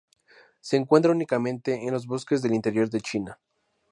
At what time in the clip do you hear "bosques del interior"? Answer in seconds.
2.07-2.89